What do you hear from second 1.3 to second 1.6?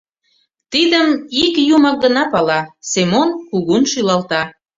ик